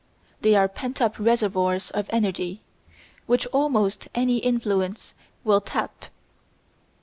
They 0.41 0.55
are 0.55 0.67
pent 0.67 0.99
up 0.99 1.19
reservoirs 1.19 1.91
of 1.91 2.07
energy, 2.09 2.63
which 3.27 3.45
almost 3.53 4.07
any 4.15 4.37
influence 4.37 5.13
will 5.43 5.61
tap. 5.61 6.05